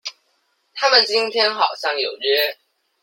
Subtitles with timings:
[0.73, 2.57] 他們今天好像有約